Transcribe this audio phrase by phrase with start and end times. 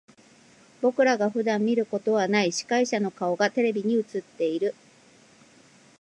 [0.81, 4.73] 僕らが普段見ることはない司会者の顔がテレビに映っている。